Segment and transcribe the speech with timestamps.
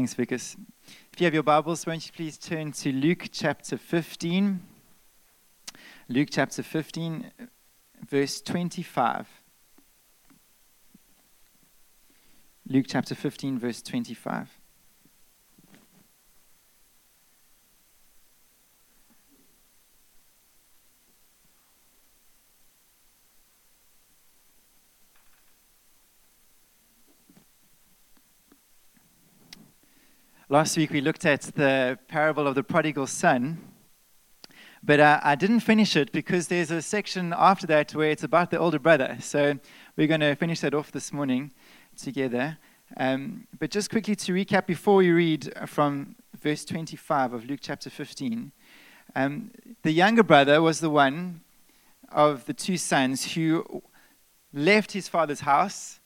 [0.00, 0.56] Thanks, Vickers.
[1.12, 4.58] If you have your Bibles, won't you please turn to Luke chapter 15?
[6.08, 7.30] Luke chapter 15,
[8.08, 9.28] verse 25.
[12.66, 14.59] Luke chapter 15, verse 25.
[30.52, 33.58] Last week we looked at the parable of the prodigal son,
[34.82, 38.50] but uh, I didn't finish it because there's a section after that where it's about
[38.50, 39.16] the older brother.
[39.20, 39.60] So
[39.96, 41.52] we're going to finish that off this morning
[41.96, 42.58] together.
[42.96, 47.88] Um, but just quickly to recap before we read from verse 25 of Luke chapter
[47.88, 48.50] 15,
[49.14, 49.52] um,
[49.84, 51.42] the younger brother was the one
[52.10, 53.84] of the two sons who
[54.52, 56.00] left his father's house,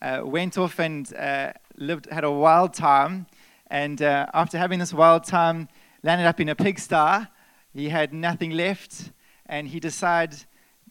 [0.00, 3.26] uh, went off and uh, lived, had a wild time
[3.70, 5.68] and uh, after having this wild time,
[6.02, 7.28] landed up in a pigsty.
[7.72, 9.12] He had nothing left,
[9.46, 10.34] and he decide,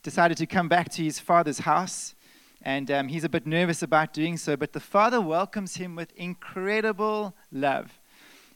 [0.02, 2.16] decided to come back to his father's house.
[2.62, 6.14] And um, he's a bit nervous about doing so, but the father welcomes him with
[6.16, 8.00] incredible love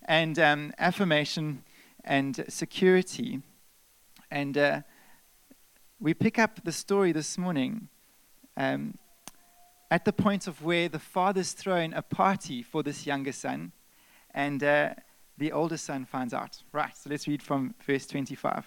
[0.06, 1.64] and um, affirmation
[2.04, 3.42] and security.
[4.32, 4.82] And uh,
[6.00, 7.90] we pick up the story this morning
[8.56, 8.98] um,
[9.92, 13.74] at the point of where the father's thrown a party for this younger son
[14.34, 14.94] and uh,
[15.38, 16.64] the older son finds out.
[16.72, 18.66] Right, so let's read from verse 25.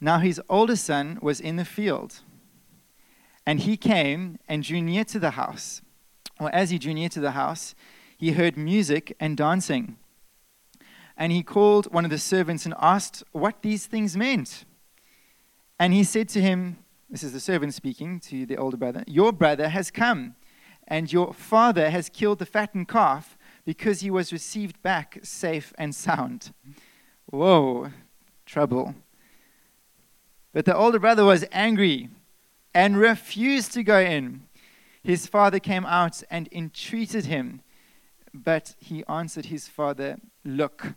[0.00, 2.20] Now his older son was in the field,
[3.46, 5.80] and he came and drew near to the house.
[6.40, 7.74] Or as he drew near to the house,
[8.16, 9.96] he heard music and dancing.
[11.16, 14.64] And he called one of the servants and asked what these things meant.
[15.78, 16.78] And he said to him,
[17.10, 20.34] This is the servant speaking to the older brother, Your brother has come,
[20.88, 25.94] and your father has killed the fattened calf because he was received back safe and
[25.94, 26.52] sound.
[27.26, 27.90] Whoa,
[28.44, 28.94] trouble.
[30.52, 32.10] But the older brother was angry
[32.74, 34.42] and refused to go in.
[35.02, 37.62] His father came out and entreated him,
[38.32, 40.94] but he answered his father, Look,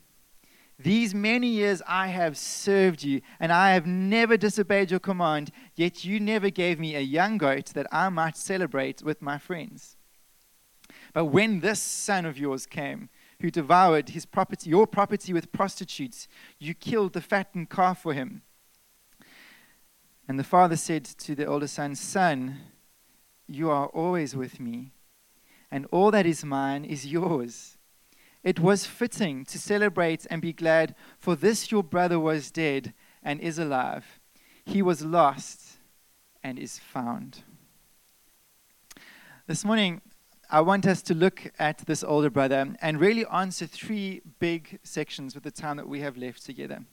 [0.78, 6.04] these many years I have served you, and I have never disobeyed your command, yet
[6.04, 9.95] you never gave me a young goat that I might celebrate with my friends.
[11.16, 13.08] But when this son of yours came,
[13.40, 16.28] who devoured his property, your property with prostitutes,
[16.60, 18.42] you killed the fattened calf for him.
[20.28, 22.58] And the father said to the older son, Son,
[23.48, 24.92] you are always with me,
[25.72, 27.78] and all that is mine is yours.
[28.44, 32.94] It was fitting to celebrate and be glad, for this your brother was dead
[33.24, 34.20] and is alive.
[34.66, 35.78] He was lost
[36.44, 37.44] and is found.
[39.48, 40.02] This morning,
[40.50, 45.34] I want us to look at this older brother and really answer three big sections
[45.34, 46.84] with the time that we have left together.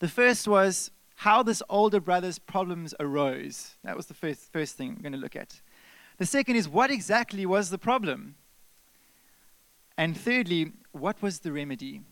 [0.00, 3.76] The first was how this older brother's problems arose.
[3.84, 5.60] That was the first, first thing we're going to look at.
[6.18, 8.34] The second is what exactly was the problem?
[9.96, 12.02] And thirdly, what was the remedy?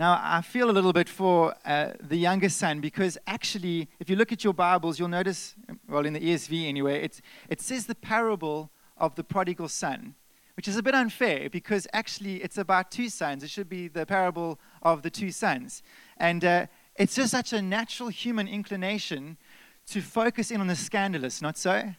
[0.00, 4.16] Now, I feel a little bit for uh, the younger son because actually, if you
[4.16, 5.54] look at your Bibles, you'll notice,
[5.86, 10.14] well, in the ESV anyway, it, it says the parable of the prodigal son,
[10.56, 13.44] which is a bit unfair because actually it's about two sons.
[13.44, 15.82] It should be the parable of the two sons.
[16.16, 16.66] And uh,
[16.96, 19.36] it's just such a natural human inclination
[19.88, 21.92] to focus in on the scandalous, not so?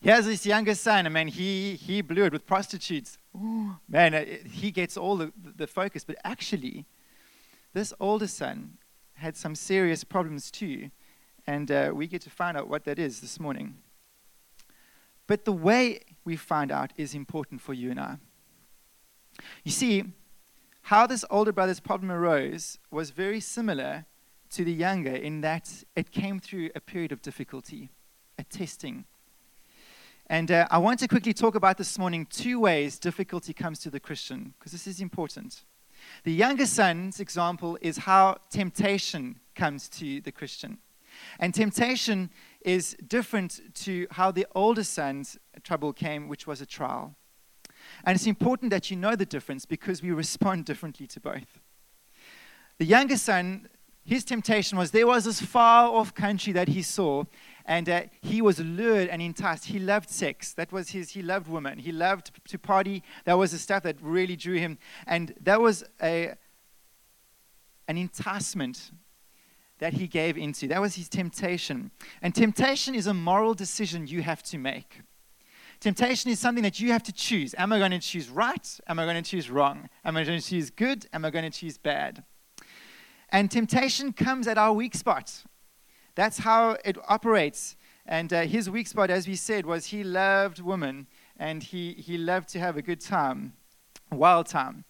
[0.00, 3.18] Here's this younger son, and man, he, he blew it with prostitutes.
[3.34, 6.04] Ooh, man, uh, he gets all the, the focus.
[6.04, 6.86] But actually,
[7.72, 8.78] this older son
[9.14, 10.90] had some serious problems too,
[11.46, 13.76] and uh, we get to find out what that is this morning.
[15.26, 18.16] But the way we find out is important for you and I.
[19.64, 20.04] You see,
[20.82, 24.06] how this older brother's problem arose was very similar
[24.50, 27.90] to the younger in that it came through a period of difficulty,
[28.38, 29.04] a testing.
[30.26, 33.90] And uh, I want to quickly talk about this morning two ways difficulty comes to
[33.90, 35.64] the Christian, because this is important.
[36.24, 40.78] The younger son's example is how temptation comes to the Christian.
[41.38, 42.30] And temptation
[42.62, 47.14] is different to how the older son's trouble came, which was a trial.
[48.04, 51.60] And it's important that you know the difference because we respond differently to both.
[52.78, 53.68] The younger son,
[54.04, 57.24] his temptation was there was this far off country that he saw,
[57.70, 59.66] and uh, he was lured and enticed.
[59.66, 60.52] He loved sex.
[60.54, 61.78] That was his, he loved women.
[61.78, 63.04] He loved to party.
[63.26, 64.76] That was the stuff that really drew him.
[65.06, 66.34] And that was a,
[67.86, 68.90] an enticement
[69.78, 70.66] that he gave into.
[70.66, 71.92] That was his temptation.
[72.20, 75.02] And temptation is a moral decision you have to make.
[75.78, 77.54] Temptation is something that you have to choose.
[77.56, 78.80] Am I going to choose right?
[78.88, 79.88] Am I going to choose wrong?
[80.04, 81.06] Am I going to choose good?
[81.12, 82.24] Am I going to choose bad?
[83.28, 85.44] And temptation comes at our weak spot.
[86.14, 87.76] That's how it operates.
[88.06, 91.06] And uh, his weak spot, as we said, was he loved women
[91.38, 93.54] and he, he loved to have a good time,
[94.10, 94.84] wild time.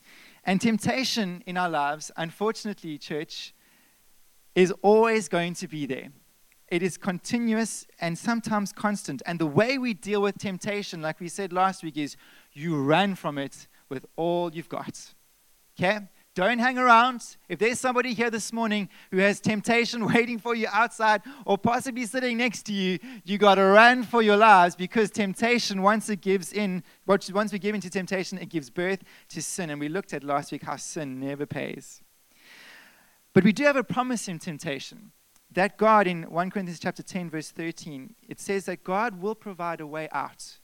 [0.44, 3.54] And temptation in our lives, unfortunately, church,
[4.54, 6.08] is always going to be there.
[6.68, 9.22] It is continuous and sometimes constant.
[9.26, 12.16] And the way we deal with temptation, like we said last week, is
[12.52, 15.14] you run from it with all you've got.
[15.78, 16.00] Okay?
[16.40, 17.36] Don't hang around.
[17.50, 22.06] If there's somebody here this morning who has temptation waiting for you outside or possibly
[22.06, 26.22] sitting next to you, you got to run for your lives because temptation, once it
[26.22, 29.68] gives in, once we give into temptation, it gives birth to sin.
[29.68, 32.00] And we looked at last week how sin never pays.
[33.34, 35.12] But we do have a promise in temptation
[35.52, 39.82] that God, in 1 Corinthians chapter 10, verse 13, it says that God will provide
[39.82, 40.56] a way out.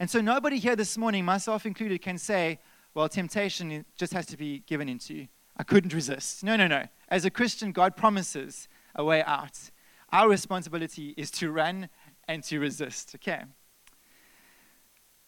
[0.00, 2.58] And so nobody here this morning, myself included, can say,
[2.94, 5.26] well, temptation just has to be given into.
[5.56, 6.42] I couldn't resist.
[6.42, 6.86] No, no, no.
[7.08, 9.70] As a Christian, God promises a way out.
[10.12, 11.88] Our responsibility is to run
[12.28, 13.14] and to resist.
[13.16, 13.42] Okay.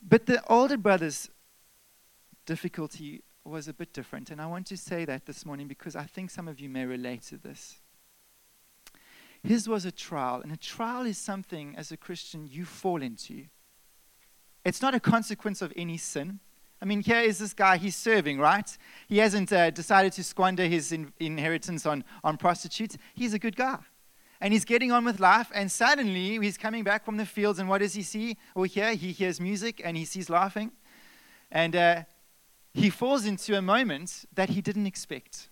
[0.00, 1.28] But the older brother's
[2.44, 4.30] difficulty was a bit different.
[4.30, 6.84] And I want to say that this morning because I think some of you may
[6.84, 7.78] relate to this.
[9.42, 13.44] His was a trial, and a trial is something as a Christian you fall into.
[14.64, 16.40] It's not a consequence of any sin.
[16.81, 18.76] I mean, here is this guy, he's serving, right?
[19.08, 22.99] He hasn't uh, decided to squander his in- inheritance on, on prostitutes.
[23.14, 23.78] He's a good guy.
[24.40, 27.69] And he's getting on with life, and suddenly he's coming back from the fields, and
[27.69, 28.94] what does he see or hear?
[28.94, 30.73] He hears music and he sees laughing.
[31.50, 32.02] And uh,
[32.75, 35.49] he falls into a moment that he didn't expect.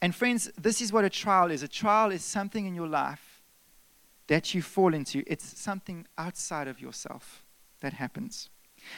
[0.00, 1.64] And friends, this is what a trial is.
[1.64, 3.42] A trial is something in your life
[4.28, 7.44] that you fall into, it's something outside of yourself
[7.80, 8.48] that happens.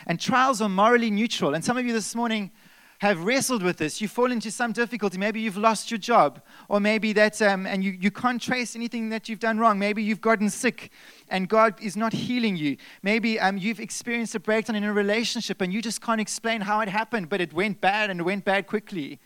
[0.06, 1.54] And trials are morally neutral.
[1.54, 2.50] And some of you this morning
[2.98, 4.00] have wrestled with this.
[4.00, 5.18] You fall into some difficulty.
[5.18, 9.10] Maybe you've lost your job, or maybe that, um, and you, you can't trace anything
[9.10, 9.78] that you've done wrong.
[9.78, 10.90] Maybe you've gotten sick
[11.28, 12.76] and God is not healing you.
[13.02, 16.80] Maybe um, you've experienced a breakdown in a relationship and you just can't explain how
[16.80, 19.20] it happened, but it went bad and it went bad quickly.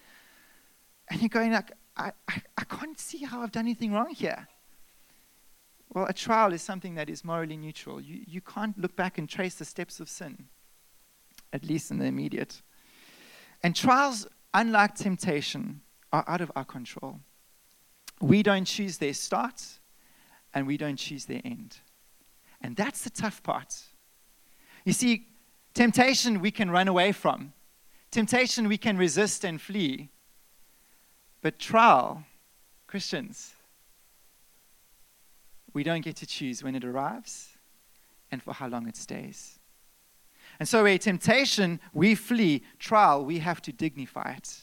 [1.09, 4.49] And you're going like, I, I, I can't see how I've done anything wrong here.
[5.93, 8.01] Well, a trial is something that is morally neutral.
[8.01, 10.47] You, you can't look back and trace the steps of sin,
[11.53, 12.63] at least in the immediate.
[13.63, 15.81] And trials, unlike temptation,
[16.13, 17.21] are out of our control.
[18.21, 19.63] We don't choose their start,
[20.55, 21.79] and we don't choose their end.
[22.61, 23.75] And that's the tough part.
[24.85, 25.27] You see,
[25.75, 27.53] temptation we can run away from,
[28.11, 30.11] temptation we can resist and flee.
[31.43, 32.25] But trial,
[32.87, 33.55] Christians,
[35.73, 37.57] we don't get to choose when it arrives
[38.31, 39.59] and for how long it stays.
[40.59, 42.65] And so, a temptation, we flee.
[42.79, 44.61] Trial, we have to dignify it.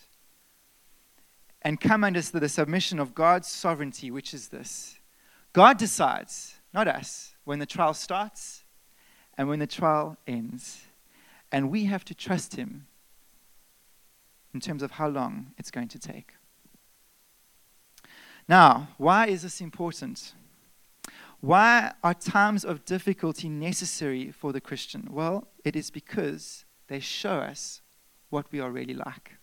[1.62, 5.00] And come under the submission of God's sovereignty, which is this
[5.54, 8.64] God decides, not us, when the trial starts
[9.38, 10.82] and when the trial ends.
[11.52, 12.88] And we have to trust Him
[14.54, 16.34] in terms of how long it's going to take.
[18.48, 20.34] Now, why is this important?
[21.40, 25.08] Why are times of difficulty necessary for the Christian?
[25.12, 27.82] Well, it is because they show us
[28.30, 29.34] what we are really like.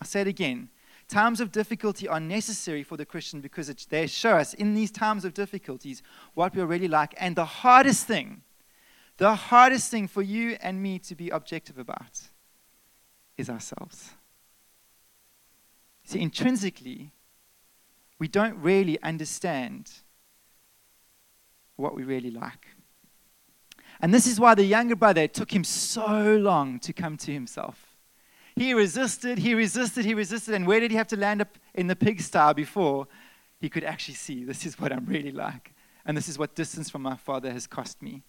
[0.00, 0.70] I'll say it again.
[1.08, 4.90] Times of difficulty are necessary for the Christian because it, they show us in these
[4.90, 6.02] times of difficulties
[6.34, 7.14] what we are really like.
[7.18, 8.42] And the hardest thing,
[9.18, 12.20] the hardest thing for you and me to be objective about
[13.36, 14.12] is ourselves.
[16.04, 17.12] See, intrinsically,
[18.18, 19.90] we don't really understand
[21.76, 22.66] what we really like.
[24.00, 27.96] And this is why the younger brother took him so long to come to himself.
[28.56, 31.86] He resisted, he resisted, he resisted, and where did he have to land up in
[31.86, 33.06] the pigsty before
[33.58, 35.72] he could actually see this is what I'm really like,
[36.04, 38.22] and this is what distance from my father has cost me.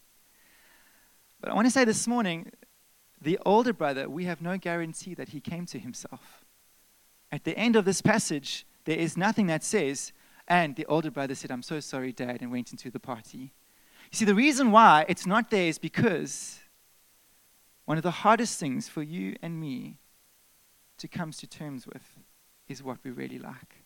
[1.42, 2.52] But I want to say this morning
[3.20, 6.46] the older brother, we have no guarantee that he came to himself.
[7.32, 10.14] At the end of this passage, there is nothing that says
[10.54, 13.52] and the older brother said, I'm so sorry, Dad, and went into the party.
[14.12, 16.60] You see, the reason why it's not there is because
[17.86, 19.98] one of the hardest things for you and me
[21.00, 22.20] to come to terms with
[22.68, 23.84] is what we really like.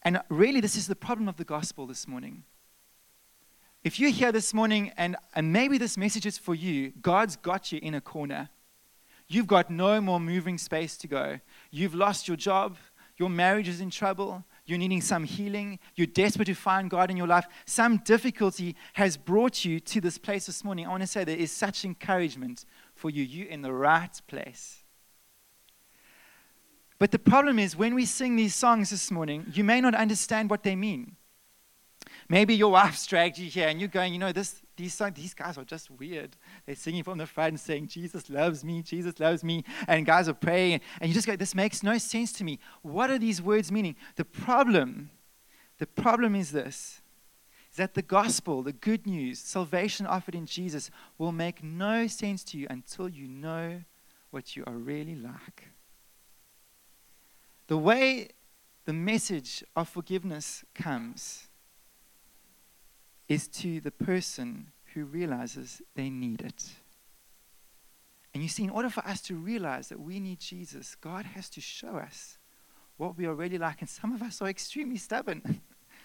[0.00, 2.44] And really, this is the problem of the gospel this morning.
[3.84, 7.70] If you're here this morning and, and maybe this message is for you, God's got
[7.70, 8.48] you in a corner.
[9.28, 11.40] You've got no more moving space to go.
[11.70, 12.78] You've lost your job.
[13.16, 14.44] Your marriage is in trouble.
[14.64, 19.16] you're needing some healing, you're desperate to find God in your life, some difficulty has
[19.16, 22.64] brought you to this place this morning, I want to say there is such encouragement
[22.94, 23.24] for you.
[23.24, 24.84] You're in the right place.
[26.98, 30.48] But the problem is, when we sing these songs this morning, you may not understand
[30.48, 31.16] what they mean.
[32.28, 35.58] Maybe your wife's dragged you here and you're going, you know, this, these, these guys
[35.58, 36.36] are just weird.
[36.64, 39.64] They're singing from the front saying, Jesus loves me, Jesus loves me.
[39.86, 40.80] And guys are praying.
[41.00, 42.58] And you just go, this makes no sense to me.
[42.82, 43.96] What are these words meaning?
[44.16, 45.10] The problem,
[45.78, 47.02] the problem is this
[47.70, 52.44] is that the gospel, the good news, salvation offered in Jesus will make no sense
[52.44, 53.80] to you until you know
[54.30, 55.68] what you are really like.
[57.68, 58.28] The way
[58.84, 61.48] the message of forgiveness comes
[63.32, 66.64] is to the person who realizes they need it.
[68.34, 71.48] And you see, in order for us to realize that we need Jesus, God has
[71.50, 72.36] to show us
[72.98, 73.80] what we are really like.
[73.80, 75.62] And some of us are extremely stubborn.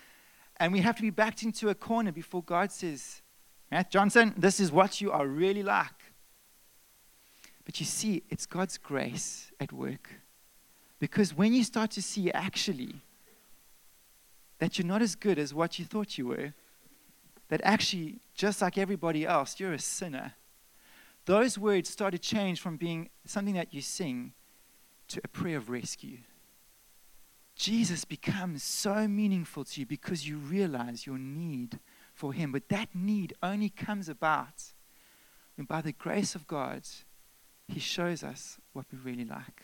[0.57, 3.21] and we have to be backed into a corner before God says,
[3.69, 6.13] Matt Johnson, this is what you are really like.
[7.65, 10.09] But you see, it's God's grace at work.
[10.99, 12.95] Because when you start to see actually
[14.59, 16.53] that you're not as good as what you thought you were,
[17.49, 20.33] that actually, just like everybody else, you're a sinner.
[21.25, 24.33] Those words start to change from being something that you sing
[25.09, 26.19] to a prayer of rescue.
[27.55, 31.79] Jesus becomes so meaningful to you because you realize your need
[32.13, 32.51] for Him.
[32.51, 34.73] But that need only comes about
[35.55, 36.83] when, by the grace of God,
[37.67, 39.63] He shows us what we really like.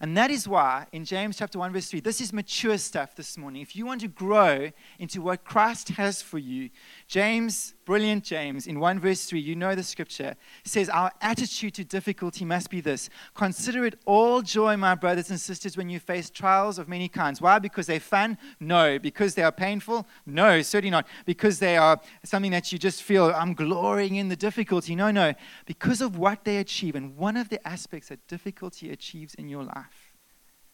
[0.00, 3.36] And that is why in James chapter 1, verse 3, this is mature stuff this
[3.36, 3.62] morning.
[3.62, 6.70] If you want to grow into what Christ has for you,
[7.06, 11.84] James, brilliant James, in 1 verse 3, you know the scripture, says, Our attitude to
[11.84, 16.28] difficulty must be this Consider it all joy, my brothers and sisters, when you face
[16.28, 17.40] trials of many kinds.
[17.40, 17.58] Why?
[17.58, 18.36] Because they're fun?
[18.60, 18.98] No.
[18.98, 20.06] Because they are painful?
[20.26, 21.06] No, certainly not.
[21.24, 24.94] Because they are something that you just feel, I'm glorying in the difficulty.
[24.94, 25.32] No, no.
[25.64, 26.94] Because of what they achieve.
[26.94, 30.14] And one of the aspects that difficulty achieves in your life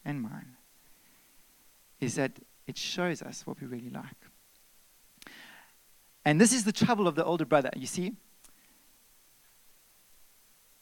[0.04, 0.56] and mine
[2.00, 2.32] is that
[2.66, 4.23] it shows us what we really like.
[6.24, 8.12] And this is the trouble of the older brother, you see?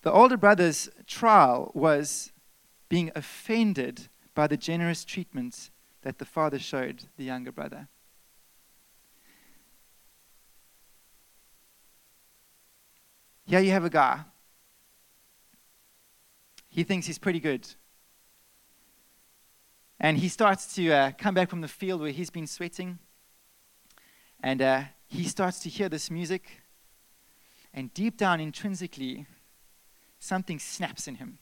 [0.03, 2.33] The older brother's trial was
[2.89, 5.71] being offended by the generous treatment
[6.03, 7.89] that the father showed the younger brother.
[13.47, 14.21] Here you have a guy.
[16.69, 17.69] He thinks he's pretty good.
[20.01, 22.99] And he starts to uh, come back from the field where he's been sweating.
[24.43, 24.83] And uh,
[25.13, 26.63] he starts to hear this music.
[27.75, 29.27] And deep down, intrinsically,
[30.19, 31.39] something snaps in him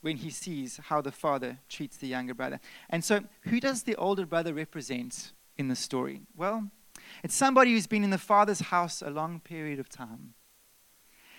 [0.00, 2.60] when he sees how the father treats the younger brother.
[2.88, 6.22] And so, who does the older brother represent in the story?
[6.36, 6.70] Well,
[7.22, 10.34] it's somebody who's been in the father's house a long period of time.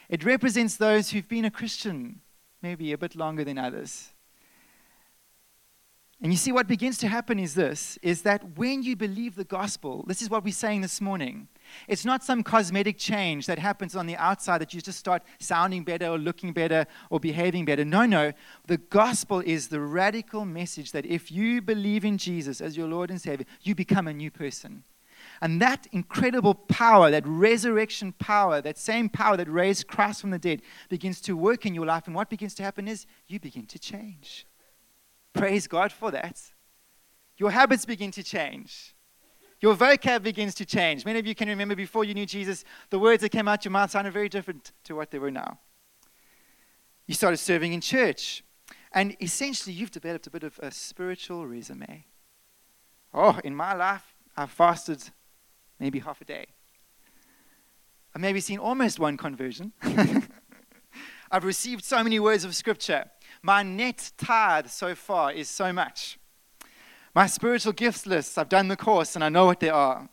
[0.09, 2.21] It represents those who've been a Christian
[2.61, 4.09] maybe a bit longer than others.
[6.19, 9.43] And you see, what begins to happen is this is that when you believe the
[9.43, 11.47] gospel, this is what we're saying this morning.
[11.87, 15.83] It's not some cosmetic change that happens on the outside that you just start sounding
[15.83, 17.85] better or looking better or behaving better.
[17.85, 18.31] No, no.
[18.65, 23.11] The gospel is the radical message that if you believe in Jesus as your Lord
[23.11, 24.83] and Savior, you become a new person.
[25.39, 30.39] And that incredible power, that resurrection power, that same power that raised Christ from the
[30.39, 32.07] dead, begins to work in your life.
[32.07, 34.47] And what begins to happen is you begin to change.
[35.37, 36.41] Praise God for that.
[37.37, 38.95] Your habits begin to change.
[39.59, 41.05] Your vocab begins to change.
[41.05, 43.71] Many of you can remember before you knew Jesus, the words that came out your
[43.71, 45.59] mouth sounded very different to what they were now.
[47.05, 48.43] You started serving in church.
[48.91, 52.05] And essentially, you've developed a bit of a spiritual resume.
[53.13, 55.09] Oh, in my life, I've fasted
[55.79, 56.47] maybe half a day.
[58.13, 59.73] I've maybe seen almost one conversion.
[61.31, 63.05] I've received so many words of scripture.
[63.41, 66.19] My net tithe so far is so much.
[67.15, 70.09] My spiritual gifts list, I've done the course and I know what they are.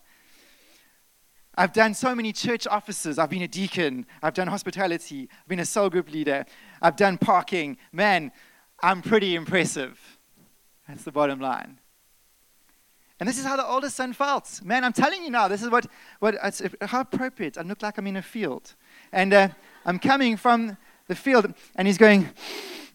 [1.57, 3.19] I've done so many church offices.
[3.19, 4.07] I've been a deacon.
[4.23, 5.29] I've done hospitality.
[5.43, 6.45] I've been a cell group leader.
[6.83, 7.77] I've done parking.
[7.93, 8.33] Man,
[8.83, 10.19] I'm pretty impressive.
[10.89, 11.79] That's the bottom line.
[13.21, 14.61] And this is how the oldest son felt.
[14.65, 15.87] Man, I'm telling you now, this is what,
[16.19, 16.35] what
[16.83, 17.57] how appropriate.
[17.57, 18.75] I look like I'm in a field.
[19.13, 19.49] And uh,
[19.87, 20.77] I'm coming from
[21.07, 22.29] the field, and he's going,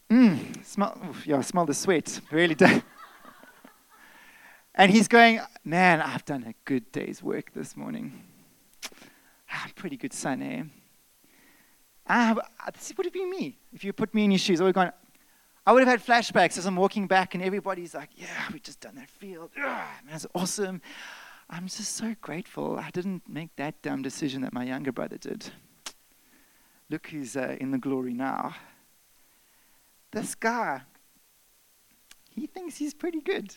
[0.09, 2.19] Mmm, smell, yeah, smell the sweat.
[2.31, 2.81] Really do.
[4.75, 8.23] and he's going, Man, I've done a good day's work this morning.
[9.51, 10.63] I'm pretty good son, eh?
[12.07, 12.39] I have,
[12.73, 14.59] this would have been me if you put me in your shoes.
[14.59, 14.93] I would have gone,
[15.65, 18.79] I would have had flashbacks as I'm walking back, and everybody's like, Yeah, we've just
[18.79, 19.51] done that field.
[20.09, 20.81] That's awesome.
[21.51, 25.51] I'm just so grateful I didn't make that dumb decision that my younger brother did.
[26.89, 28.55] Look who's uh, in the glory now.
[30.11, 30.81] This guy,
[32.31, 33.53] he thinks he's pretty good.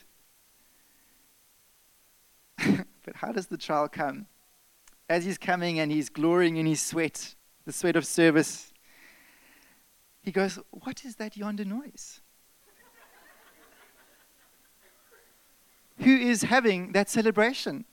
[3.04, 4.26] but how does the trial come?
[5.08, 8.72] As he's coming and he's glorying in his sweat, the sweat of service,
[10.22, 12.20] he goes, What is that yonder noise?
[16.04, 17.84] Who is having that celebration?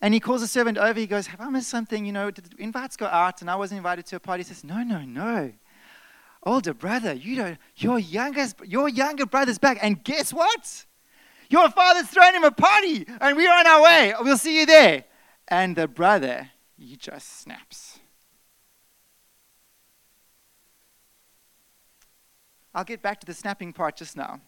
[0.00, 0.98] And he calls a servant over.
[0.98, 2.04] He goes, Have I missed something?
[2.04, 4.42] You know, did invites go out and I wasn't invited to a party?
[4.42, 5.52] He says, No, no, no.
[6.42, 9.78] Older brother, you don't, your youngest, your younger brother's back.
[9.82, 10.86] And guess what?
[11.50, 14.14] Your father's throwing him a party and we're on our way.
[14.20, 15.04] We'll see you there.
[15.48, 17.98] And the brother, he just snaps.
[22.74, 24.40] I'll get back to the snapping part just now.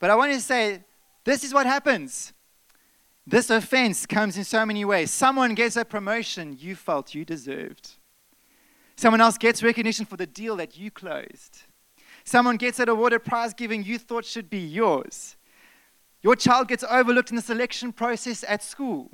[0.00, 0.84] But I want to say
[1.24, 2.32] this is what happens.
[3.26, 5.10] This offense comes in so many ways.
[5.10, 7.97] Someone gets a promotion you felt you deserved.
[8.98, 11.62] Someone else gets recognition for the deal that you closed.
[12.24, 15.36] Someone gets an awarded prize giving you thought should be yours.
[16.20, 19.08] Your child gets overlooked in the selection process at school.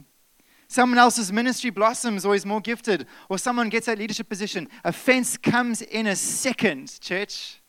[0.68, 4.70] Someone else's ministry blossoms or is more gifted, or someone gets that leadership position.
[4.84, 7.60] Offense comes in a second, church.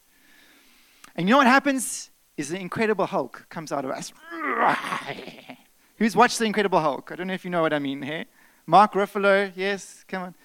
[1.17, 2.11] And you know what happens?
[2.37, 4.13] Is the Incredible Hulk comes out of us.
[5.97, 7.11] Who's watched the Incredible Hulk?
[7.11, 8.23] I don't know if you know what I mean here.
[8.65, 10.35] Mark Ruffalo, yes, come on.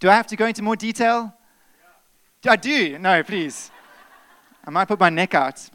[0.00, 1.34] Do I have to go into more detail?
[2.44, 2.52] Yeah.
[2.52, 2.98] I do.
[2.98, 3.70] No, please.
[4.64, 5.68] I might put my neck out.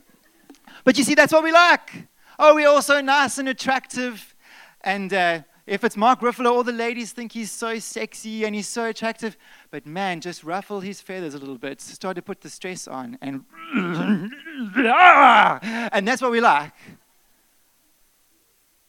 [0.84, 2.08] But you see, that's what we like.
[2.40, 4.34] Oh, we're all so nice and attractive.
[4.82, 8.68] And uh, if it's Mark Ruffalo, all the ladies think he's so sexy and he's
[8.68, 9.38] so attractive.
[9.72, 13.18] But man, just ruffle his feathers a little bit, start to put the stress on,
[13.22, 13.46] and
[14.76, 16.74] and that's what we like.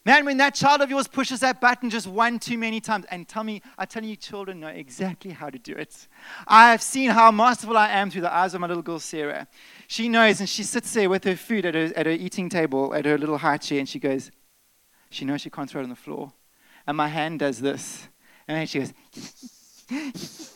[0.05, 3.27] Man, when that child of yours pushes that button just one too many times, and
[3.27, 6.07] tell me, I tell you, children know exactly how to do it.
[6.47, 9.47] I have seen how masterful I am through the eyes of my little girl, Sarah.
[9.87, 12.93] She knows, and she sits there with her food at her, at her eating table,
[12.93, 14.29] at her little high chair, and she goes,
[15.09, 16.33] she knows she can't throw it on the floor.
[16.85, 18.07] And my hand does this.
[18.47, 18.93] And then she goes,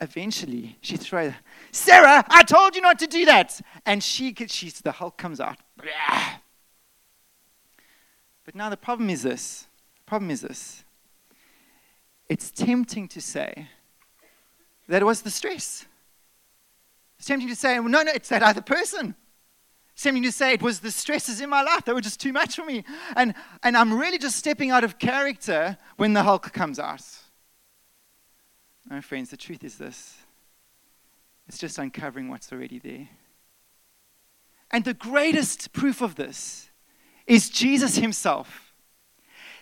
[0.00, 1.32] Eventually, she throws,
[1.72, 3.58] Sarah, I told you not to do that.
[3.86, 5.56] And she, she's, the Hulk comes out.
[8.50, 9.68] But now the problem is this.
[9.98, 10.82] The problem is this.
[12.28, 13.68] It's tempting to say
[14.88, 15.86] that it was the stress.
[17.16, 19.14] It's tempting to say, well, no, no, it's that other person.
[19.92, 22.32] It's tempting to say it was the stresses in my life that were just too
[22.32, 22.82] much for me.
[23.14, 27.06] And, and I'm really just stepping out of character when the Hulk comes out.
[28.90, 30.16] No, friends, the truth is this
[31.46, 33.10] it's just uncovering what's already there.
[34.72, 36.69] And the greatest proof of this
[37.30, 38.74] is Jesus himself.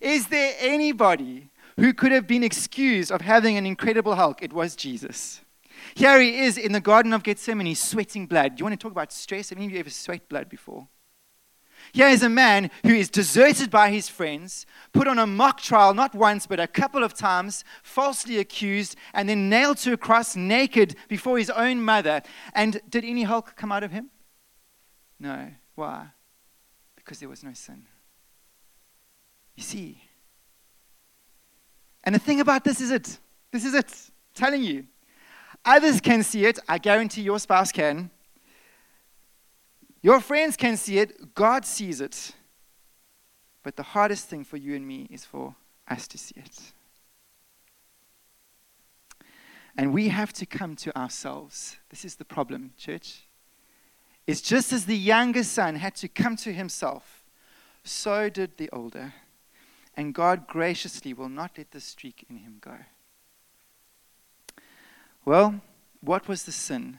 [0.01, 4.43] Is there anybody who could have been excused of having an incredible Hulk?
[4.43, 5.43] It was Jesus.
[5.95, 8.57] Here he is in the Garden of Gethsemane, sweating blood.
[8.57, 9.51] Do you want to talk about stress?
[9.51, 10.89] Have any of you ever sweat blood before?
[11.93, 15.93] Here is a man who is deserted by his friends, put on a mock trial
[15.93, 20.35] not once but a couple of times, falsely accused, and then nailed to a cross
[20.35, 22.23] naked before his own mother.
[22.55, 24.11] And did any Hulk come out of him?
[25.21, 25.51] No.
[25.75, 26.09] Why?
[27.09, 27.87] Because there was no sin.
[29.57, 30.03] You see.
[32.05, 33.19] And the thing about this is it.
[33.51, 33.91] This is it.
[33.91, 34.85] I'm telling you.
[35.65, 36.59] Others can see it.
[36.69, 38.11] I guarantee your spouse can.
[40.03, 41.35] Your friends can see it.
[41.35, 42.33] God sees it.
[43.63, 45.57] But the hardest thing for you and me is for
[45.89, 46.61] us to see it.
[49.79, 51.79] And we have to come to ourselves.
[51.89, 53.28] This is the problem, church.
[54.29, 57.25] It's just as the younger son had to come to himself,
[57.83, 59.15] so did the older.
[59.97, 62.77] And God graciously will not let the streak in him go.
[65.25, 65.63] Well,
[66.03, 66.99] what was the sin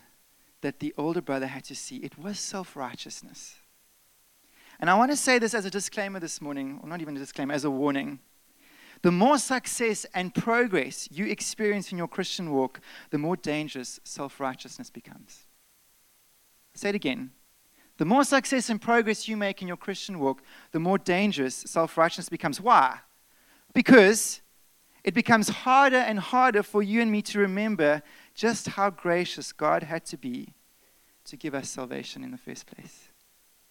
[0.61, 1.97] that the older brother had to see?
[1.97, 3.57] It was self righteousness.
[4.79, 7.19] And I want to say this as a disclaimer this morning, or not even a
[7.19, 8.19] disclaimer, as a warning.
[9.03, 14.39] The more success and progress you experience in your Christian walk, the more dangerous self
[14.39, 15.45] righteousness becomes.
[16.79, 17.31] Say it again.
[17.97, 21.97] The more success and progress you make in your Christian walk, the more dangerous self
[21.97, 22.61] righteousness becomes.
[22.61, 22.99] Why?
[23.73, 24.39] Because
[25.03, 28.01] it becomes harder and harder for you and me to remember
[28.33, 30.53] just how gracious God had to be
[31.25, 33.09] to give us salvation in the first place.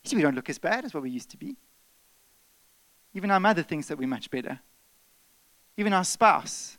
[0.05, 1.57] You see, we don't look as bad as what we used to be.
[3.15, 4.61] Even our mother thinks that we're much better,
[5.79, 6.77] even our spouse.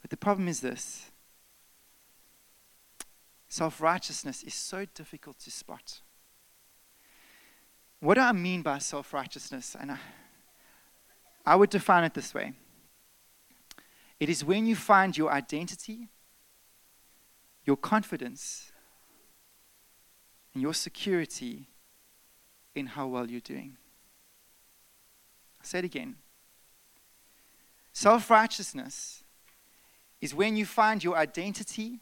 [0.00, 1.09] But the problem is this
[3.50, 6.00] self righteousness is so difficult to spot.
[7.98, 9.76] What do I mean by self righteousness?
[9.78, 9.98] And I,
[11.44, 12.54] I would define it this way
[14.18, 16.08] it is when you find your identity,
[17.64, 18.72] your confidence,
[20.54, 21.66] and your security
[22.74, 23.76] in how well you're doing.
[25.60, 26.16] I'll say it again.
[27.92, 29.24] Self righteousness
[30.20, 31.98] is when you find your identity,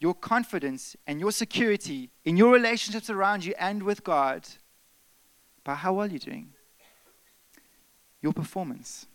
[0.00, 4.48] your confidence, and your security in your relationships around you and with God
[5.62, 6.54] by how well you're doing,
[8.22, 9.06] your performance.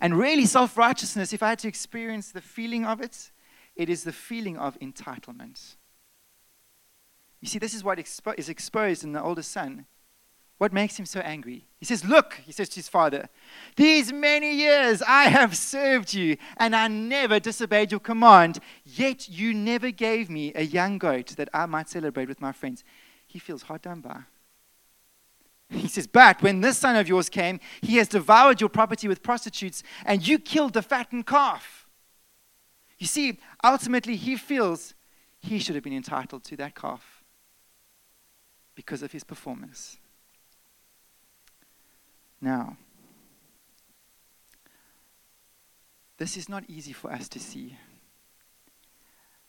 [0.00, 3.30] And really, self righteousness, if I had to experience the feeling of it,
[3.76, 5.76] it is the feeling of entitlement.
[7.40, 9.86] You see, this is what expo- is exposed in the older son.
[10.58, 11.66] What makes him so angry?
[11.78, 13.28] He says, Look, he says to his father,
[13.76, 19.54] these many years I have served you, and I never disobeyed your command, yet you
[19.54, 22.82] never gave me a young goat that I might celebrate with my friends.
[23.26, 24.22] He feels hard done by.
[25.70, 29.22] He says, But when this son of yours came, he has devoured your property with
[29.22, 31.86] prostitutes, and you killed the fattened calf.
[32.98, 34.94] You see, ultimately, he feels
[35.40, 37.22] he should have been entitled to that calf
[38.74, 39.98] because of his performance.
[42.40, 42.76] Now,
[46.18, 47.76] this is not easy for us to see.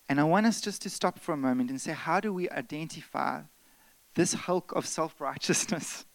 [0.07, 2.49] And I want us just to stop for a moment and say, how do we
[2.49, 3.41] identify
[4.15, 6.05] this hulk of self righteousness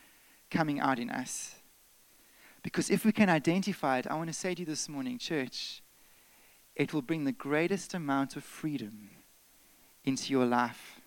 [0.50, 1.54] coming out in us?
[2.62, 5.82] Because if we can identify it, I want to say to you this morning, church,
[6.74, 9.10] it will bring the greatest amount of freedom
[10.04, 11.00] into your life.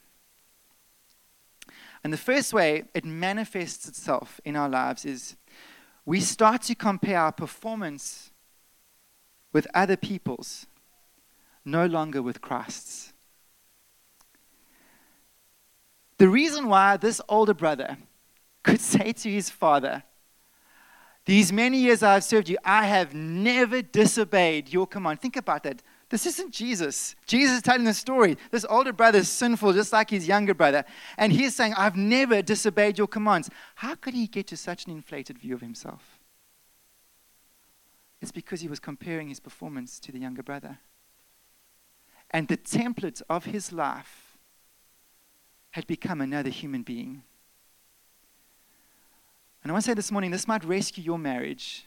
[2.03, 5.35] And the first way it manifests itself in our lives is
[6.05, 8.31] we start to compare our performance
[9.51, 10.67] with other people's,
[11.65, 13.13] no longer with Christ's.
[16.17, 17.97] The reason why this older brother
[18.63, 20.03] could say to his father,
[21.25, 25.21] These many years I have served you, I have never disobeyed your command.
[25.21, 25.81] Think about that.
[26.09, 27.15] This isn't Jesus.
[27.25, 28.37] Jesus is telling the story.
[28.49, 30.85] This older brother is sinful, just like his younger brother.
[31.17, 33.49] And he's saying, I've never disobeyed your commands.
[33.75, 36.19] How could he get to such an inflated view of himself?
[38.21, 40.79] It's because he was comparing his performance to the younger brother.
[42.31, 44.37] And the template of his life
[45.71, 47.23] had become another human being.
[49.61, 51.85] And I want to say this morning this might rescue your marriage.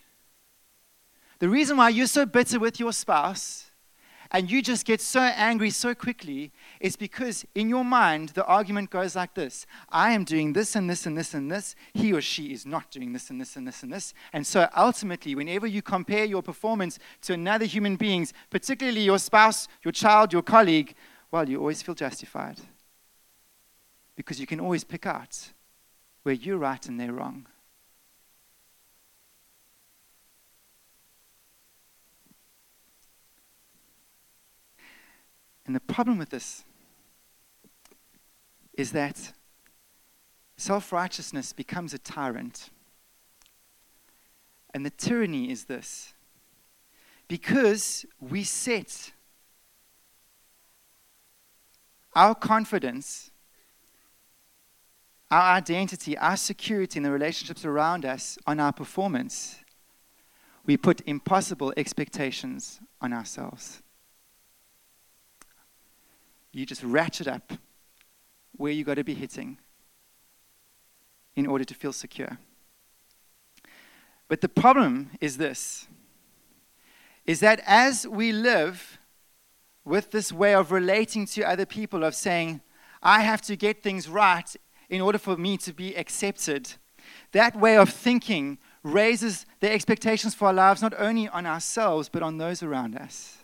[1.38, 3.69] The reason why you're so bitter with your spouse
[4.32, 8.90] and you just get so angry so quickly it's because in your mind the argument
[8.90, 11.74] goes like this I am doing this and this and this and this.
[11.94, 14.14] He or she is not doing this and this and this and this.
[14.32, 19.68] And so ultimately, whenever you compare your performance to another human being's, particularly your spouse,
[19.82, 20.94] your child, your colleague,
[21.30, 22.58] well, you always feel justified.
[24.16, 25.50] Because you can always pick out
[26.22, 27.46] where you're right and they're wrong.
[35.70, 36.64] And the problem with this
[38.76, 39.32] is that
[40.56, 42.70] self righteousness becomes a tyrant.
[44.74, 46.12] And the tyranny is this
[47.28, 49.12] because we set
[52.16, 53.30] our confidence,
[55.30, 59.60] our identity, our security in the relationships around us on our performance,
[60.66, 63.84] we put impossible expectations on ourselves
[66.52, 67.52] you just ratchet up
[68.56, 69.58] where you got to be hitting
[71.36, 72.38] in order to feel secure.
[74.28, 75.88] But the problem is this
[77.26, 78.98] is that as we live
[79.84, 82.60] with this way of relating to other people, of saying,
[83.02, 84.56] I have to get things right
[84.88, 86.74] in order for me to be accepted,
[87.32, 92.22] that way of thinking raises the expectations for our lives not only on ourselves, but
[92.22, 93.39] on those around us.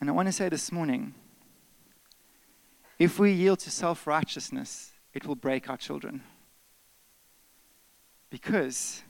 [0.00, 1.14] And I want to say this morning
[2.98, 6.22] if we yield to self righteousness, it will break our children.
[8.30, 9.02] Because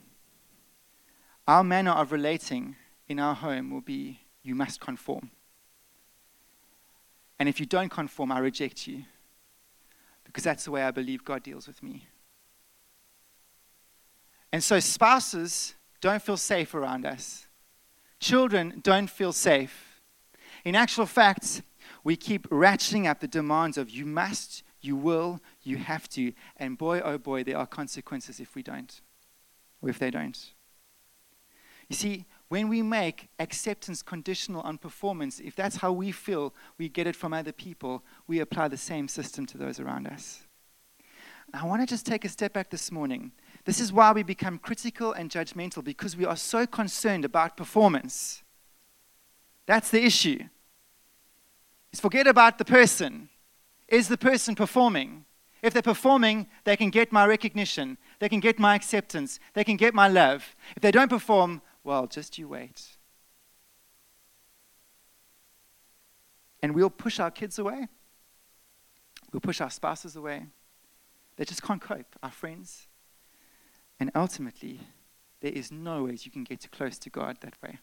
[1.46, 2.76] our manner of relating
[3.08, 5.30] in our home will be you must conform.
[7.38, 9.04] And if you don't conform, I reject you.
[10.24, 12.06] Because that's the way I believe God deals with me.
[14.52, 17.46] And so spouses don't feel safe around us.
[18.18, 19.85] Children don't feel safe
[20.66, 21.62] in actual fact,
[22.02, 26.32] we keep ratcheting up the demands of you must, you will, you have to.
[26.56, 29.00] And boy, oh boy, there are consequences if we don't,
[29.80, 30.36] or if they don't.
[31.88, 36.88] You see, when we make acceptance conditional on performance, if that's how we feel we
[36.88, 40.42] get it from other people, we apply the same system to those around us.
[41.54, 43.30] I want to just take a step back this morning.
[43.66, 48.42] This is why we become critical and judgmental because we are so concerned about performance.
[49.66, 50.40] That's the issue.
[51.96, 53.30] Is forget about the person.
[53.88, 55.24] Is the person performing?
[55.62, 59.78] If they're performing, they can get my recognition, they can get my acceptance, they can
[59.78, 60.54] get my love.
[60.76, 62.98] If they don't perform, well, just you wait.
[66.62, 67.88] And we'll push our kids away,
[69.32, 70.44] we'll push our spouses away.
[71.36, 72.88] They just can't cope, our friends.
[73.98, 74.80] And ultimately,
[75.40, 77.78] there is no ways you can get too close to God that way.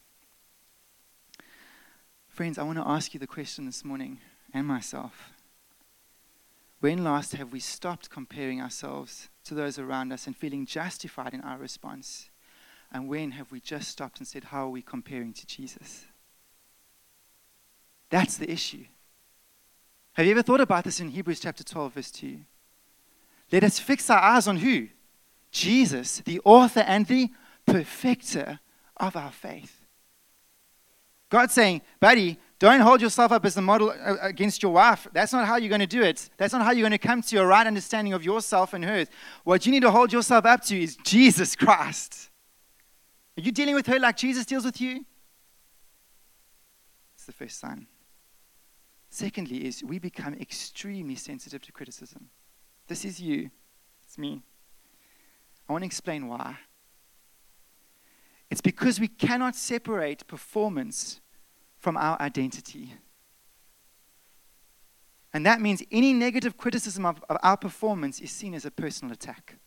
[2.33, 4.19] Friends, I want to ask you the question this morning
[4.55, 5.33] and myself.
[6.79, 11.41] When last have we stopped comparing ourselves to those around us and feeling justified in
[11.41, 12.31] our response?
[12.91, 16.05] And when have we just stopped and said, How are we comparing to Jesus?
[18.09, 18.85] That's the issue.
[20.13, 22.39] Have you ever thought about this in Hebrews chapter 12, verse 2?
[23.51, 24.87] Let us fix our eyes on who?
[25.51, 27.29] Jesus, the author and the
[27.67, 28.59] perfecter
[28.97, 29.82] of our faith.
[31.33, 35.07] God's saying, buddy, don't hold yourself up as the model uh, against your wife.
[35.13, 36.29] That's not how you're going to do it.
[36.37, 39.07] That's not how you're going to come to a right understanding of yourself and hers.
[39.43, 42.29] What you need to hold yourself up to is Jesus Christ.
[43.35, 45.03] Are you dealing with her like Jesus deals with you?
[47.15, 47.87] It's the first sign.
[49.09, 52.29] Secondly, is we become extremely sensitive to criticism.
[52.87, 53.49] This is you,
[54.05, 54.43] it's me.
[55.67, 56.59] I want to explain why.
[58.51, 61.21] It's because we cannot separate performance
[61.83, 62.93] from our identity.
[65.33, 69.11] And that means any negative criticism of, of our performance is seen as a personal
[69.11, 69.57] attack.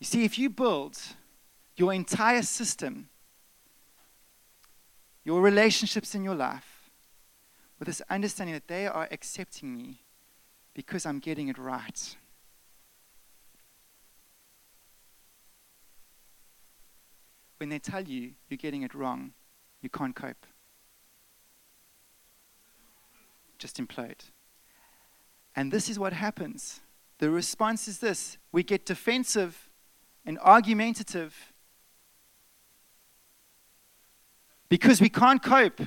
[0.00, 0.98] You see, if you build
[1.76, 3.08] your entire system,
[5.24, 6.90] your relationships in your life,
[7.78, 10.00] with this understanding that they are accepting me
[10.74, 12.16] because I'm getting it right.
[17.58, 19.32] When they tell you you're getting it wrong,
[19.82, 20.46] you can't cope.
[23.58, 24.30] Just implode.
[25.54, 26.80] And this is what happens.
[27.18, 29.68] The response is this we get defensive
[30.24, 31.52] and argumentative
[34.68, 35.80] because we can't cope.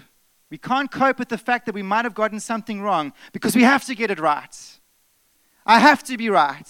[0.50, 3.64] We can't cope with the fact that we might have gotten something wrong because we
[3.64, 4.80] have to get it right.
[5.66, 6.68] I have to be right.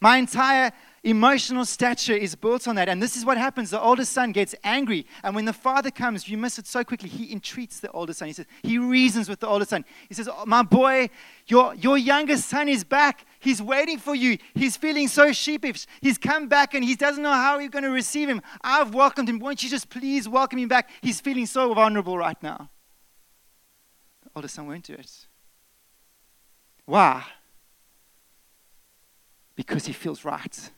[0.00, 0.72] My entire
[1.04, 2.88] emotional stature is built on that.
[2.88, 3.70] And this is what happens.
[3.70, 5.06] The oldest son gets angry.
[5.22, 7.10] And when the father comes, you miss it so quickly.
[7.10, 8.28] He entreats the oldest son.
[8.28, 9.84] He says, he reasons with the oldest son.
[10.08, 11.10] He says, oh, My boy,
[11.46, 13.26] your, your youngest son is back.
[13.38, 14.38] He's waiting for you.
[14.54, 15.86] He's feeling so sheepish.
[16.00, 18.40] He's come back and he doesn't know how you're going to receive him.
[18.62, 19.38] I've welcomed him.
[19.38, 20.88] Won't you just please welcome him back?
[21.02, 22.70] He's feeling so vulnerable right now.
[24.22, 25.26] The oldest son won't do it.
[26.86, 27.24] Why?
[29.54, 30.70] Because he feels right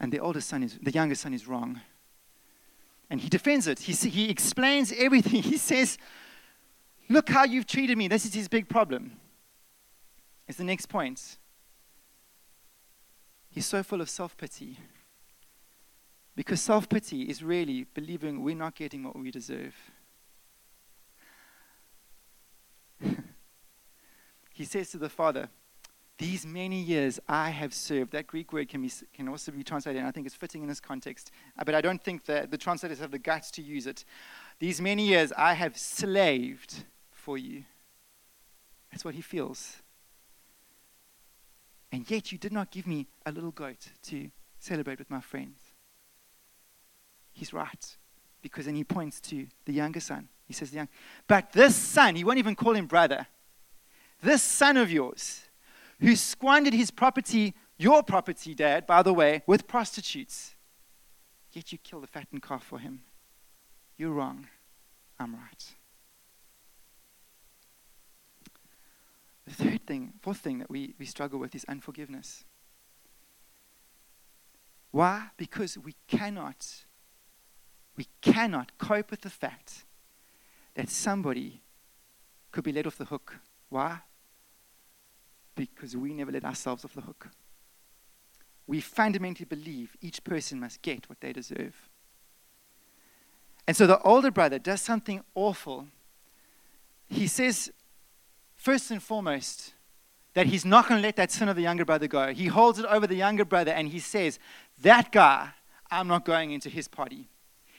[0.00, 1.80] and the oldest son is the youngest son is wrong.
[3.10, 3.80] And he defends it.
[3.80, 5.42] He, he explains everything.
[5.52, 5.98] He says
[7.08, 8.08] look how you've treated me.
[8.08, 9.12] This is his big problem.
[10.46, 11.36] Is the next point.
[13.50, 14.78] He's so full of self-pity.
[16.36, 19.74] Because self-pity is really believing we're not getting what we deserve.
[24.58, 25.50] He says to the father
[26.18, 28.12] these many years I have served.
[28.12, 30.68] That Greek word can, be, can also be translated, and I think it's fitting in
[30.68, 33.86] this context, uh, but I don't think that the translators have the guts to use
[33.86, 34.04] it.
[34.58, 37.64] These many years I have slaved for you.
[38.90, 39.76] That's what he feels.
[41.92, 45.58] And yet you did not give me a little goat to celebrate with my friends.
[47.32, 47.96] He's right.
[48.42, 50.28] Because then he points to the younger son.
[50.46, 50.88] He says, the young,
[51.26, 53.26] But this son, he won't even call him brother.
[54.22, 55.47] This son of yours,
[56.00, 60.54] who squandered his property, your property, Dad, by the way, with prostitutes.
[61.52, 63.02] Yet you kill the fattened calf for him.
[63.96, 64.46] You're wrong.
[65.18, 65.64] I'm right.
[69.46, 72.44] The third thing, fourth thing that we, we struggle with is unforgiveness.
[74.90, 75.28] Why?
[75.36, 76.66] Because we cannot,
[77.96, 79.84] we cannot cope with the fact
[80.74, 81.62] that somebody
[82.52, 83.36] could be let off the hook.
[83.68, 84.00] Why?
[85.66, 87.28] Because we never let ourselves off the hook.
[88.66, 91.88] We fundamentally believe each person must get what they deserve.
[93.66, 95.88] And so the older brother does something awful.
[97.08, 97.70] He says,
[98.54, 99.74] first and foremost,
[100.34, 102.32] that he's not going to let that sin of the younger brother go.
[102.32, 104.38] He holds it over the younger brother and he says,
[104.82, 105.50] that guy,
[105.90, 107.28] I'm not going into his party.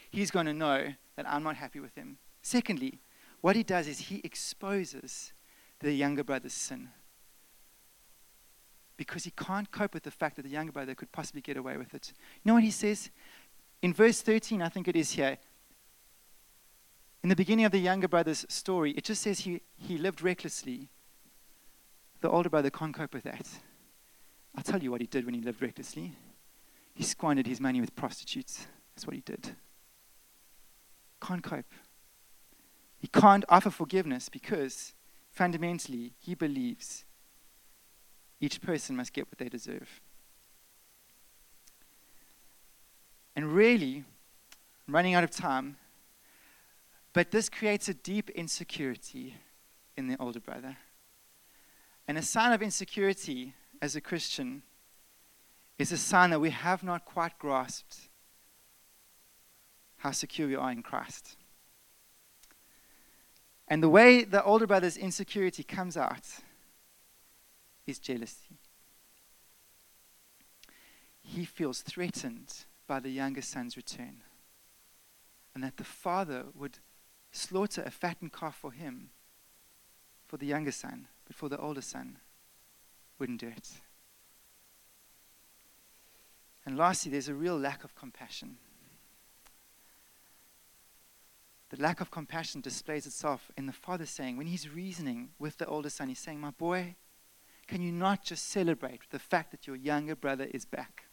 [0.10, 2.18] He's going to know that I'm not happy with him.
[2.42, 3.00] Secondly,
[3.42, 5.34] what he does is he exposes
[5.80, 6.90] the younger brother's sin.
[9.00, 11.78] Because he can't cope with the fact that the younger brother could possibly get away
[11.78, 12.12] with it.
[12.44, 13.10] You know what he says?
[13.82, 15.38] In verse 13, I think it is here.
[17.24, 20.90] In the beginning of the younger brother's story, it just says he, he lived recklessly.
[22.20, 23.48] The older brother can't cope with that.
[24.54, 26.12] I'll tell you what he did when he lived recklessly.
[26.94, 28.68] He squandered his money with prostitutes.
[28.94, 29.56] That's what he did.
[31.22, 31.72] Can't cope.
[32.98, 34.94] He can't offer forgiveness because
[35.32, 37.06] fundamentally he believes
[38.42, 40.02] each person must get what they deserve.
[43.36, 44.04] And really,
[44.88, 45.78] I'm running out of time,
[47.14, 49.36] but this creates a deep insecurity
[49.96, 50.78] in the older brother.
[52.08, 54.64] And a sign of insecurity as a Christian
[55.78, 58.10] is a sign that we have not quite grasped
[59.98, 61.36] how secure we are in Christ.
[63.68, 66.26] And the way the older brother's insecurity comes out
[67.90, 68.58] is jealousy.
[71.22, 74.24] He feels threatened by the younger son's return,
[75.54, 76.80] and that the father would
[77.32, 79.12] slaughter a fattened calf for him,
[80.26, 82.18] for the younger son, but for the older son,
[83.20, 83.70] wouldn't do it.
[86.66, 88.58] And lastly, there's a real lack of compassion.
[91.70, 95.68] The lack of compassion displays itself in the father saying, when he's reasoning with the
[95.68, 96.96] older son, he's saying, My boy,
[97.70, 101.04] can you not just celebrate the fact that your younger brother is back?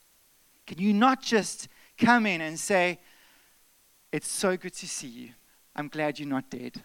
[0.66, 2.98] Can you not just come in and say,
[4.10, 5.28] It's so good to see you.
[5.76, 6.82] I'm glad you're not dead?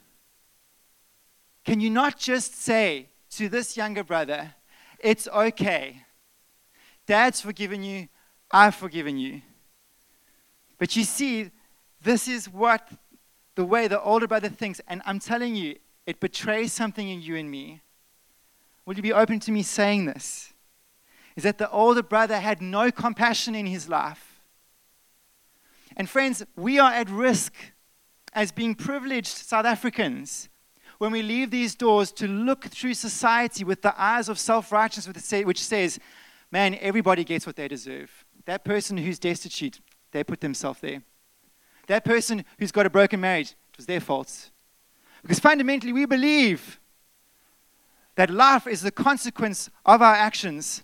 [1.63, 3.07] Can you not just say
[3.37, 4.53] to this younger brother,
[4.99, 6.03] It's okay.
[7.05, 8.09] Dad's forgiven you.
[8.51, 9.41] I've forgiven you.
[10.79, 11.49] But you see,
[12.03, 12.89] this is what
[13.55, 17.37] the way the older brother thinks, and I'm telling you, it betrays something in you
[17.37, 17.81] and me.
[18.85, 20.53] Will you be open to me saying this?
[21.35, 24.41] Is that the older brother had no compassion in his life.
[25.95, 27.53] And friends, we are at risk
[28.33, 30.49] as being privileged South Africans
[30.97, 35.31] when we leave these doors to look through society with the eyes of self righteousness,
[35.45, 35.99] which says,
[36.51, 38.25] man, everybody gets what they deserve.
[38.45, 39.79] That person who's destitute,
[40.11, 41.01] they put themselves there.
[41.87, 44.51] That person who's got a broken marriage, it was their fault.
[45.21, 46.79] Because fundamentally, we believe
[48.15, 50.83] that life is the consequence of our actions,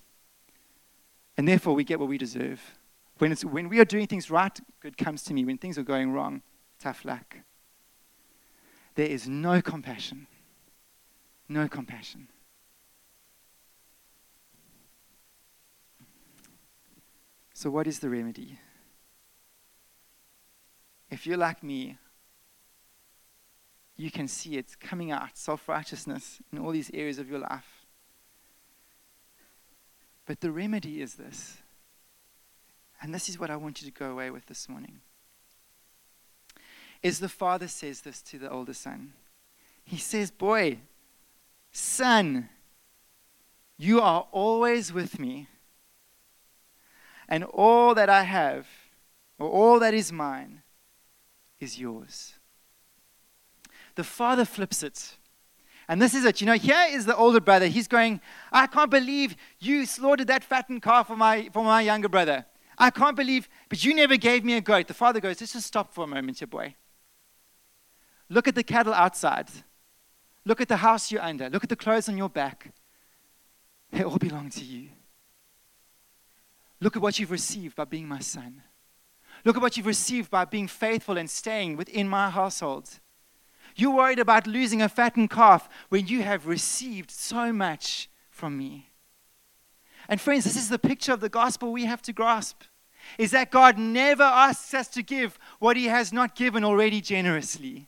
[1.37, 2.61] and therefore we get what we deserve.
[3.17, 5.43] When, it's, when we are doing things right, good comes to me.
[5.43, 6.41] When things are going wrong,
[6.79, 7.37] tough luck.
[8.95, 10.27] There is no compassion.
[11.49, 12.27] No compassion.
[17.53, 18.59] So, what is the remedy?
[21.09, 21.97] If you're like me,
[23.97, 27.85] you can see it coming out self righteousness in all these areas of your life.
[30.25, 31.57] But the remedy is this.
[33.01, 35.01] And this is what I want you to go away with this morning.
[37.03, 39.13] Is the father says this to the older son.
[39.83, 40.79] He says, Boy,
[41.71, 42.49] son,
[43.77, 45.47] you are always with me
[47.27, 48.67] and all that I have,
[49.37, 50.63] or all that is mine,
[51.59, 52.35] is yours.
[53.97, 55.17] The father flips it.
[55.87, 56.39] And this is it.
[56.39, 57.65] You know, here is the older brother.
[57.65, 62.07] He's going, I can't believe you slaughtered that fattened calf for my, for my younger
[62.07, 62.45] brother.
[62.77, 64.87] I can't believe, but you never gave me a goat.
[64.87, 66.75] The father goes, Let's just stop for a moment, your boy.
[68.29, 69.49] Look at the cattle outside.
[70.45, 71.49] Look at the house you're under.
[71.49, 72.71] Look at the clothes on your back.
[73.91, 74.89] They all belong to you.
[76.79, 78.61] Look at what you've received by being my son.
[79.43, 82.99] Look at what you've received by being faithful and staying within my household.
[83.77, 88.89] You're worried about losing a fattened calf when you have received so much from me.
[90.09, 92.63] And friends, this is the picture of the gospel we have to grasp.
[93.17, 97.87] Is that God never asks us to give what he has not given already generously.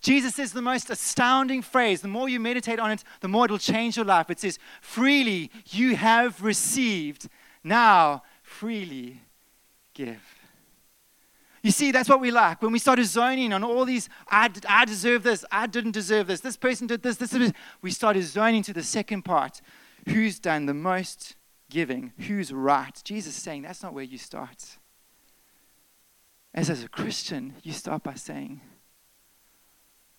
[0.00, 2.00] Jesus says the most astounding phrase.
[2.00, 4.30] The more you meditate on it, the more it'll change your life.
[4.30, 7.28] It says, Freely you have received,
[7.64, 9.22] now freely
[9.92, 10.35] give.
[11.66, 12.62] You see, that's what we like.
[12.62, 16.38] When we started zoning on all these, I, I deserve this, I didn't deserve this,
[16.38, 17.52] this person did this, this, this,
[17.82, 19.60] we started zoning to the second part.
[20.08, 21.34] Who's done the most
[21.68, 22.12] giving?
[22.18, 22.96] Who's right?
[23.02, 24.78] Jesus saying that's not where you start.
[26.54, 28.60] As as a Christian, you start by saying,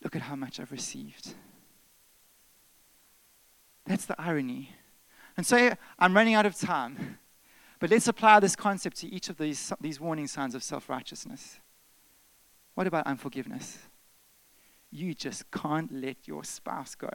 [0.04, 1.34] Look at how much I've received.
[3.86, 4.72] That's the irony.
[5.38, 7.20] And so I'm running out of time.
[7.80, 11.60] But let's apply this concept to each of these, these warning signs of self righteousness.
[12.74, 13.78] What about unforgiveness?
[14.92, 17.10] You just can't let your spouse go.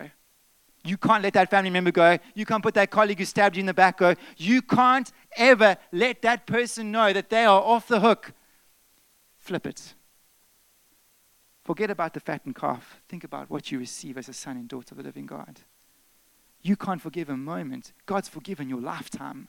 [0.84, 2.18] You can't let that family member go.
[2.34, 4.14] You can't put that colleague who stabbed you in the back go.
[4.36, 8.32] You can't ever let that person know that they are off the hook.
[9.38, 9.94] Flip it.
[11.64, 13.00] Forget about the fattened calf.
[13.08, 15.60] Think about what you receive as a son and daughter of the living God.
[16.62, 17.92] You can't forgive a moment.
[18.06, 19.48] God's forgiven your lifetime.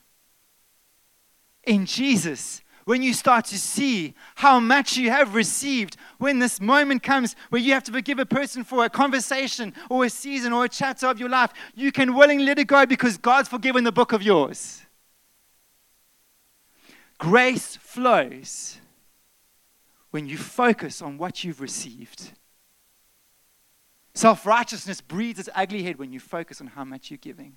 [1.66, 7.02] In Jesus, when you start to see how much you have received, when this moment
[7.02, 10.64] comes where you have to forgive a person for a conversation or a season or
[10.64, 13.92] a chapter of your life, you can willingly let it go because God's forgiven the
[13.92, 14.82] book of yours.
[17.18, 18.78] Grace flows
[20.10, 22.32] when you focus on what you've received.
[24.14, 27.56] Self righteousness breeds its ugly head when you focus on how much you're giving.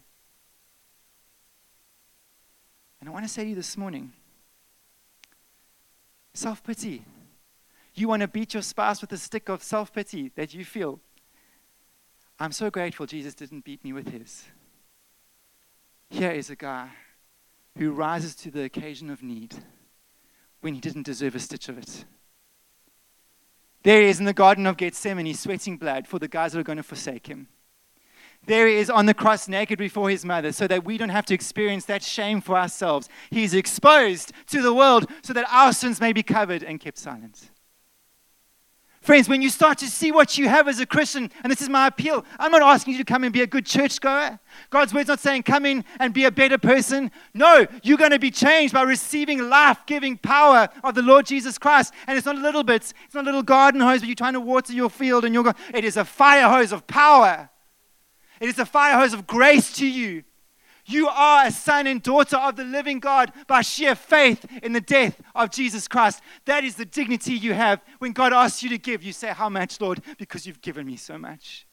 [3.07, 4.11] And I want to say to you this morning
[6.33, 7.05] self pity.
[7.95, 10.99] You want to beat your spouse with a stick of self pity that you feel.
[12.37, 14.43] I'm so grateful Jesus didn't beat me with his.
[16.09, 16.89] Here is a guy
[17.77, 19.55] who rises to the occasion of need
[20.59, 22.03] when he didn't deserve a stitch of it.
[23.83, 26.63] There he is in the Garden of Gethsemane, sweating blood for the guys that are
[26.63, 27.47] going to forsake him.
[28.47, 31.25] There he is on the cross naked before his mother so that we don't have
[31.27, 33.09] to experience that shame for ourselves.
[33.29, 37.51] He's exposed to the world so that our sins may be covered and kept silent.
[39.01, 41.69] Friends, when you start to see what you have as a Christian, and this is
[41.69, 44.39] my appeal, I'm not asking you to come and be a good churchgoer.
[44.69, 47.11] God's word's not saying come in and be a better person.
[47.33, 51.57] No, you're going to be changed by receiving life giving power of the Lord Jesus
[51.57, 51.93] Christ.
[52.05, 54.33] And it's not a little bit, it's not a little garden hose where you're trying
[54.33, 57.49] to water your field and you're going, it is a fire hose of power.
[58.39, 60.23] It is a fire hose of grace to you
[60.87, 64.81] you are a son and daughter of the living God by sheer faith in the
[64.81, 66.21] death of Jesus Christ.
[66.45, 69.03] That is the dignity you have when God asks you to give.
[69.03, 70.01] You say, How much, Lord?
[70.17, 71.67] Because you've given me so much.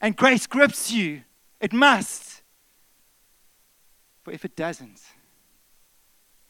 [0.00, 1.22] And grace grips you.
[1.60, 2.42] It must.
[4.24, 5.00] For if it doesn't,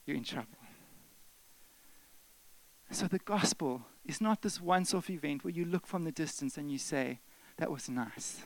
[0.06, 0.48] you're in trouble.
[2.90, 6.56] So the gospel is not this once off event where you look from the distance
[6.56, 7.20] and you say,
[7.58, 8.44] That was nice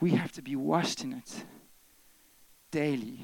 [0.00, 1.44] we have to be washed in it
[2.70, 3.20] daily.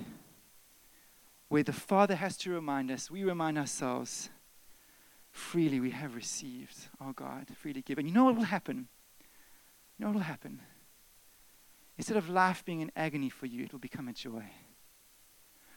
[1.49, 4.31] Where the Father has to remind us, we remind ourselves
[5.31, 8.07] freely we have received, oh God, freely given.
[8.07, 8.89] You know what will happen?
[9.99, 10.61] You know what will happen?
[11.97, 14.45] Instead of life being an agony for you, it will become a joy.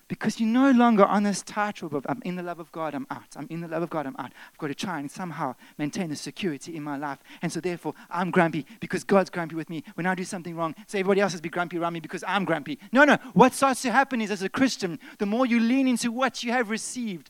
[0.08, 3.06] Because you're no longer on this tightrope of I'm in the love of God, I'm
[3.12, 3.36] out.
[3.36, 4.32] I'm in the love of God, I'm out.
[4.52, 7.20] I've got to try and somehow maintain the security in my life.
[7.42, 9.84] And so therefore I'm grumpy because God's grumpy with me.
[9.96, 12.24] When I do something wrong, so everybody else has to be grumpy around me because
[12.26, 12.80] I'm grumpy.
[12.94, 13.18] No, no.
[13.34, 16.54] What starts to happen is as a Christian, the more you lean into what you
[16.54, 17.30] have received,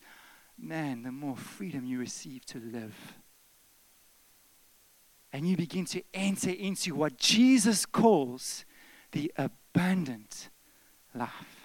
[0.55, 2.95] man, the more freedom you receive to live.
[5.33, 8.65] And you begin to enter into what Jesus calls
[9.13, 10.49] the abundant
[11.15, 11.56] life.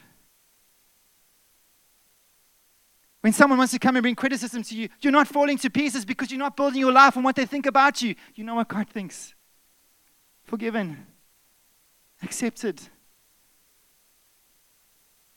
[3.22, 6.04] When someone wants to come and bring criticism to you, you're not falling to pieces
[6.04, 8.16] because you're not building your life on what they think about you.
[8.34, 9.34] You know what God thinks.
[10.42, 11.06] Forgiven,
[12.20, 12.82] accepted.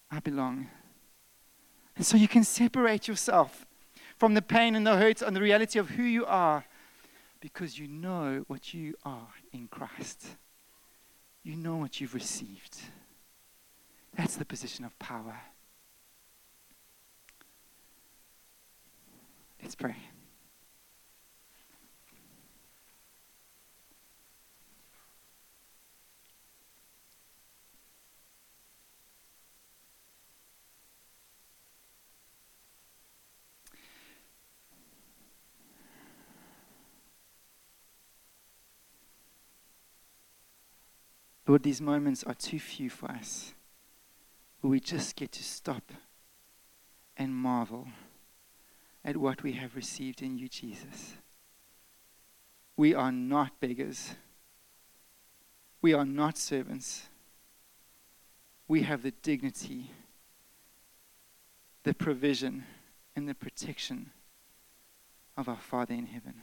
[0.10, 0.68] I belong.
[1.96, 3.68] And so you can separate yourself
[4.18, 6.66] from the pain and the hurt and the reality of who you are
[7.40, 10.26] because you know what you are in Christ.
[11.44, 12.80] You know what you've received.
[14.18, 15.40] That's the position of power.
[19.66, 19.96] Let's pray.
[41.48, 43.56] Lord, these moments are too few for us
[44.62, 45.92] we just get to stop
[47.18, 47.88] and marvel
[49.06, 51.14] at what we have received in you, Jesus.
[52.76, 54.16] We are not beggars.
[55.80, 57.04] We are not servants.
[58.68, 59.92] We have the dignity,
[61.84, 62.66] the provision,
[63.16, 64.10] and the protection
[65.38, 66.42] of our Father in heaven.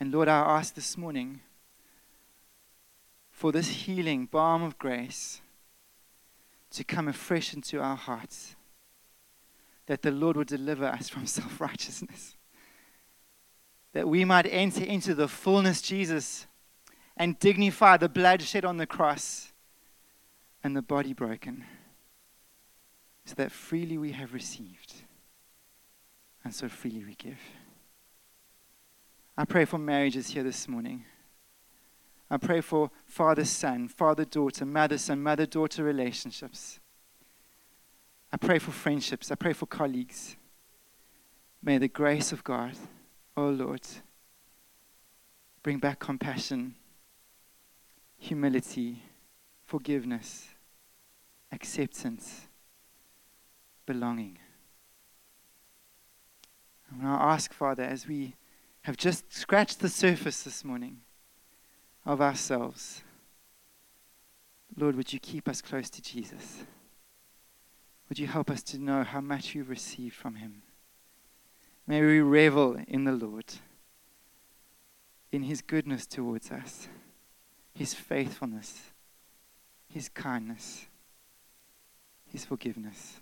[0.00, 1.42] And Lord, I ask this morning
[3.30, 5.42] for this healing balm of grace
[6.70, 8.56] to come afresh into our hearts
[9.90, 12.36] that the Lord would deliver us from self righteousness.
[13.92, 16.46] That we might enter into the fullness, Jesus,
[17.16, 19.52] and dignify the blood shed on the cross
[20.62, 21.64] and the body broken.
[23.24, 24.94] so that freely we have received,
[26.44, 27.40] and so freely we give.
[29.36, 31.04] I pray for marriages here this morning.
[32.30, 36.78] I pray for father son, father daughter, mother son, mother daughter relationships.
[38.32, 39.30] I pray for friendships.
[39.30, 40.36] I pray for colleagues.
[41.62, 42.72] May the grace of God,
[43.36, 43.86] oh Lord,
[45.62, 46.74] bring back compassion,
[48.16, 49.02] humility,
[49.66, 50.48] forgiveness,
[51.52, 52.48] acceptance,
[53.84, 54.38] belonging.
[56.90, 58.34] And I ask, Father, as we
[58.82, 61.00] have just scratched the surface this morning
[62.06, 63.02] of ourselves,
[64.76, 66.64] Lord, would you keep us close to Jesus?
[68.10, 70.62] Would you help us to know how much we've received from him?
[71.86, 73.44] May we revel in the Lord,
[75.30, 76.88] in his goodness towards us,
[77.72, 78.90] his faithfulness,
[79.88, 80.86] his kindness,
[82.26, 83.20] his forgiveness.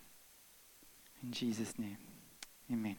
[1.22, 1.98] In Jesus' name,
[2.72, 2.96] amen.